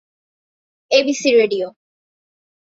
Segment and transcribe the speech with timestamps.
[0.91, 1.67] ABC radio